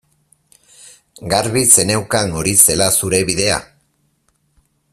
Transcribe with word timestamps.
Garbi 1.33 1.61
zeneukan 1.75 2.33
hori 2.39 2.55
zela 2.69 2.87
zure 3.01 3.21
bidea? 3.29 3.61